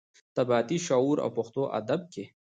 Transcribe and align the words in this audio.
طبقاتي 0.37 0.77
شعور 0.87 1.17
او 1.23 1.29
پښتو 1.37 1.61
ادب 1.79 2.01
کې. 2.13 2.23